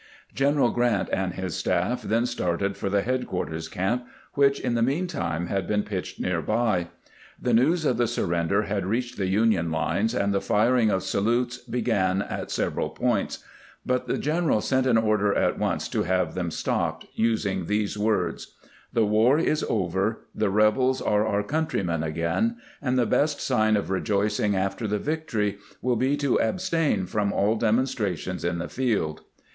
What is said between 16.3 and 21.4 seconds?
them stopped, using these words: "The war is over; the rebels are